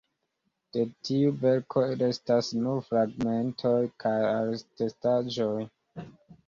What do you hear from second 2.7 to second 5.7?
fragmentoj kaj atestaĵoj.